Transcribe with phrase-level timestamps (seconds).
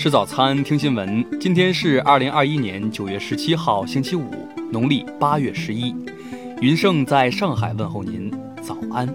[0.00, 1.38] 吃早餐，听新闻。
[1.38, 4.30] 今天是二零二一年九月十七号，星期五，
[4.72, 5.94] 农历八月十一。
[6.62, 8.30] 云盛在上海问候您，
[8.62, 9.06] 早安。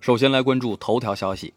[0.00, 1.54] 首先来关注头条消息。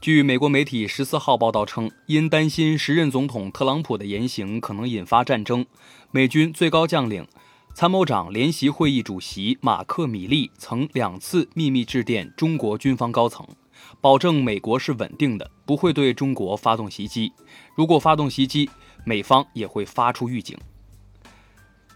[0.00, 5.66] 据美国媒体十四号报道称，因担心时任总统特朗普的言行可能引发战争，
[6.10, 7.26] 美军最高将领。
[7.78, 13.46] 参谋长联席会议主席马克·米利曾两次秘密致电中国军方高层，
[14.00, 17.30] 保证美国是稳定的，不会对中国发动袭击。
[17.74, 18.70] 如果发动袭击，
[19.04, 20.56] 美方也会发出预警。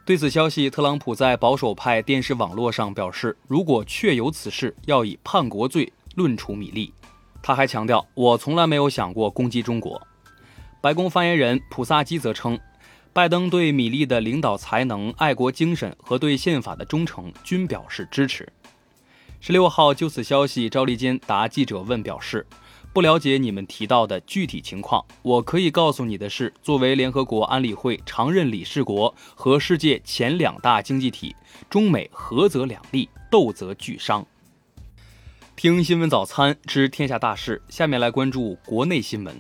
[0.05, 6.93] 对此消息，特朗普在保守派电视网络上表示，如果确有此事，要以叛国罪论处米利。
[7.43, 10.07] 他还强调：“我从来没有想过攻击中国。”
[10.83, 12.61] 白宫发言人普萨基则称。
[13.13, 18.49] 拜登对米利的领导才能、爱国精神和对宪法的忠诚均表示支持。
[19.41, 22.47] 十六号就此消息，赵立坚答记者问表示，
[22.93, 25.05] 不了解你们提到的具体情况。
[25.23, 31.35] 我可以告诉你的是，作为联合国安理会常任理事国和世界前两大经济体，
[31.69, 34.25] 中美合则两利，斗则俱伤。
[35.57, 39.35] 听新闻早餐知天下大事，下面来关注国内新闻。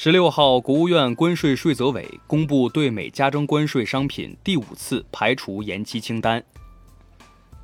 [0.00, 6.40] 十六号，国务院关税税则委公布对美加征关税商品第五次排除延期清单。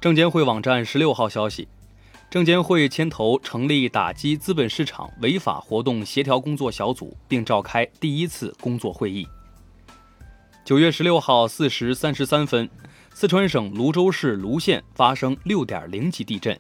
[0.00, 1.68] 证监会网站十六号消息，
[2.28, 9.24] 证监会牵头成立打击资本市场违法活动协调工作小组，并召开第一次工作会议。
[10.64, 12.68] 九月十六号四时三十三分，
[13.12, 16.58] 四川省泸州市泸县发生六点零级地震。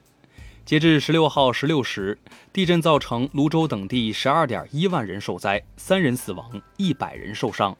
[0.64, 2.18] 截至十六号十六时，
[2.50, 7.76] 地震造成泸州等地十二点一万人受灾，三人死亡，一百人受伤。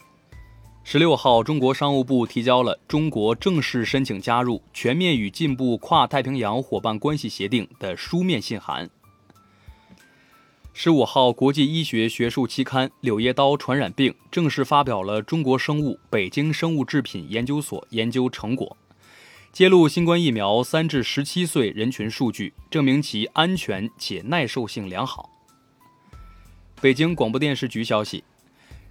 [0.83, 8.91] 十六号，中国商务部提交了中国正式申请加入全面与进步跨太平洋伙伴关系协定的书面信函。
[10.75, 18.77] 十五号，国际医学学术期刊《柳叶刀传染病》正式发表了中国生物北京生物制品研究所研究成果。
[19.55, 25.31] 揭露新冠疫苗三至十七岁人群数据，证明其安全且耐受性良好。
[26.81, 28.25] 北京广播电视局消息，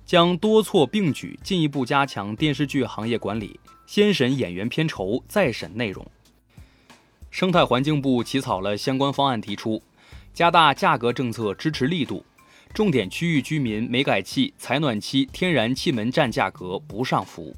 [0.05, 6.09] 将多措并举，进一步加强电视剧行业管理，先审演员片酬，再审内容。
[7.29, 9.83] 生态环境部起草了相关方案，提出
[10.33, 12.23] 加大价格政策支持力度，
[12.73, 17.53] 重点区域居民煤改气、采暖期天然气门站价格不上浮。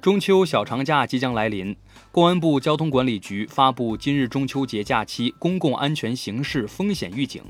[0.00, 1.76] 中秋小长假即将来临，
[2.10, 7.42] 公安部交通管理局发布今日中秋节假期公共安全形势风险预警，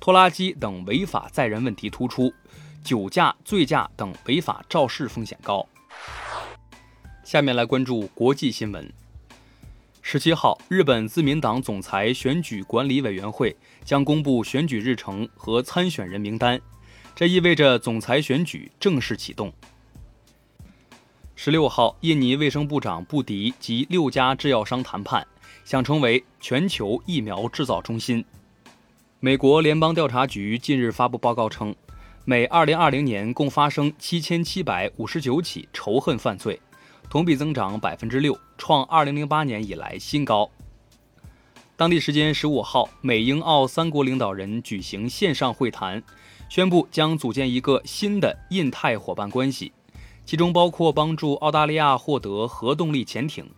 [0.00, 2.34] 拖拉机等违法载人问题突出，
[2.82, 5.64] 酒驾、醉驾等违法肇事风险高。
[7.22, 8.92] 下面来关注国际新闻。
[10.02, 16.60] 十七号，日本自民党总裁选举管理委员会将公布选举日程和参选人名单，
[17.14, 19.52] 这意味着总裁选举正式启动。
[21.38, 25.24] 十六号，印尼卫生部长布迪及六家制药商谈判，
[25.66, 28.24] 想成为全球疫苗制造中心。
[29.20, 31.76] 美国联邦调查局近日发布报告称，
[32.24, 36.58] 美2020年共发生7759起仇恨犯罪，
[37.10, 40.50] 同比增长6%，创2008年以来新高。
[41.76, 46.02] 当地时间十五号，美英澳三国领导人举行线上会谈，
[46.48, 49.70] 宣布将组建一个新的印太伙伴关系。
[50.26, 53.48] 其中包括帮助澳大利亚获得核动力潜艇。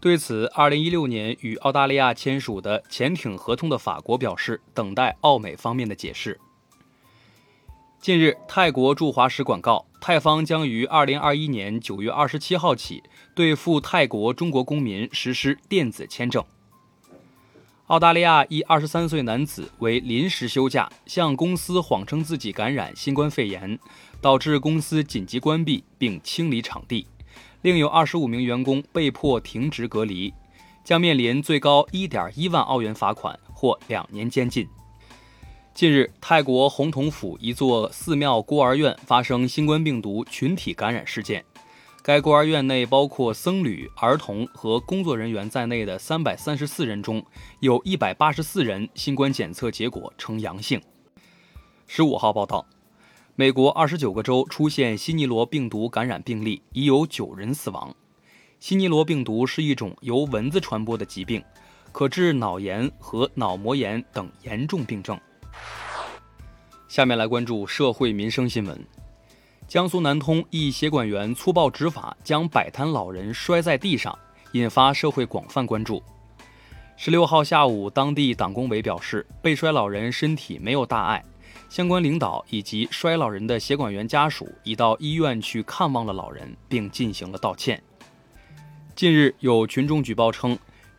[0.00, 6.38] 对此，2016年与澳大利亚签署的潜艇合同的法国表示，等待澳美方面的解释。
[7.98, 13.02] 近日，泰国驻华使馆告，泰方将于2021年9月27号起
[13.34, 16.44] 对赴泰国中国公民实施电子签证。
[17.86, 23.78] 澳大利亚一23岁男子为临时休假，向公司谎称自己感染新冠肺炎。
[24.20, 27.06] 导致公司紧急关闭并清理场地，
[27.62, 30.34] 另有二十五名员工被迫停职隔离，
[30.82, 34.66] 将面临最高一点一万澳元罚款或两年监禁。
[35.74, 41.44] 近日，泰国洪统府一座寺庙孤儿院发生新冠病毒群体感染事件，
[42.06, 47.20] 该孤儿院内包括僧侣、儿童和工作人员在内的三百三十四人中，
[47.58, 50.80] 有一百八十四人新冠检测结果呈阳性。
[51.88, 52.64] 十五号报道。
[53.34, 57.92] 美国二十九个州出现西尼罗病毒感染病例，已有九人死亡。
[58.60, 61.42] 西尼罗病毒是一种由蚊子传播的疾病，
[61.90, 65.18] 可致脑炎和脑膜炎等严重病症。
[66.86, 68.80] 下面来关注社会民生新闻：
[69.68, 74.16] 江苏南通一协管员粗暴执法，将摆摊老人摔在地上，
[74.52, 76.00] 引发社会广泛关注。
[76.96, 81.24] 十六号下午，当地党工委表示，被摔老人身体没有大碍，
[81.68, 87.82] 相关领导以及摔老人的协管员家属已到医院去看望了老人，并进行了道歉。
[88.94, 90.56] 近日，有群众举报称，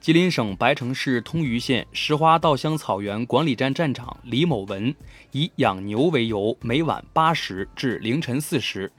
[0.07, 4.95] 吉林省白城市通榆县石花稻香草原管理站站长李某文
[5.33, 8.89] 以养牛为由，每晚八时至凌晨四时，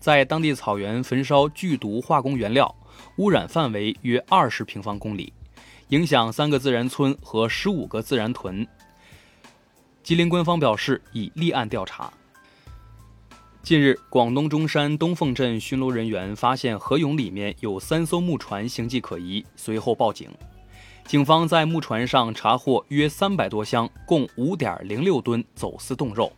[0.00, 2.74] 在当地草原焚烧剧毒化工原料，
[3.18, 5.30] 污染范围约二十平方公里。
[5.88, 8.66] 影响三个自然村和十五个自然屯。
[10.02, 12.10] 吉林官方表示已立案调查。
[13.62, 20.30] 近日，广东中山东凤镇巡逻人员发现河涌里面有三艘木船形迹可疑，随后报警。
[21.06, 26.32] 警方在木船上查获约三百多箱，共五点零六吨走私冻肉。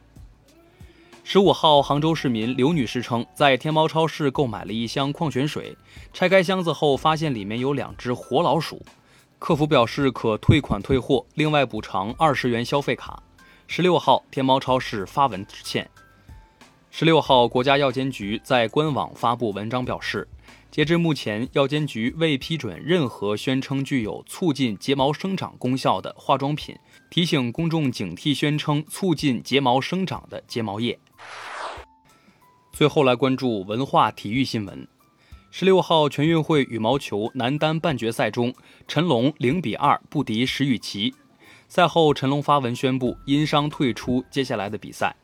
[1.23, 5.77] 十五号，杭州市民刘女士称，在天猫超市购买了一箱矿泉水，
[6.13, 8.85] 拆开箱子后发现里面有两只活老鼠。
[9.39, 13.23] 客服表示可退款退货，另外补偿二十元消费卡。
[13.69, 15.89] 十六号，天猫超市发文致歉。
[16.91, 20.27] 十六号，国家药监局在官网发布文章表示，
[20.71, 26.77] 截至目前，药监局未批准任何宣称具有促进睫毛生长功效的化妆品，
[27.09, 30.99] 提醒公众警惕宣称促进睫毛生长的睫毛液。
[32.73, 34.87] 最后来关注文化体育新闻。
[35.51, 38.53] 十六号全运会羽毛球男单半决赛中，
[38.87, 41.15] 陈龙零比二不敌石宇奇。
[41.69, 45.17] 赛后，陈龙发文宣布因伤退出接下来的比赛。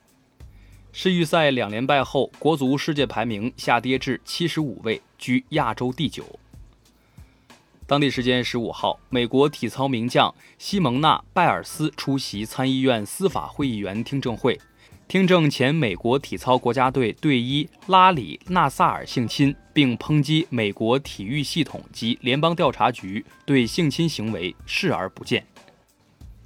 [0.95, 6.39] 世预赛两连败后，国足世界排名下跌至七十五位，居亚洲第九。
[7.87, 14.61] 当地时间十五号，美国体操名将西蒙娜·拜尔斯出席参议院司法会议员听证会。
[15.09, 25.45] 听证前美国体操国家队队医拉里·纳萨尔性侵，并抨击美国体育系统及联邦调查局对性侵行为视而不见。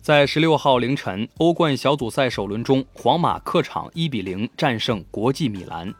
[0.06, 5.92] 在十六号凌晨，欧冠小组赛首轮中，皇马客场一比零战胜国际米兰，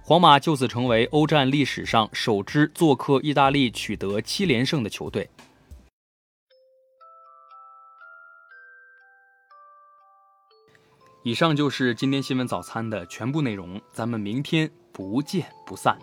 [0.00, 5.28] 皇马就此成为欧战历史上首支做客意大利取得七连胜的球队。
[11.22, 15.98] 以上就是今天新闻早餐的全部内容，咱们明天不见不散。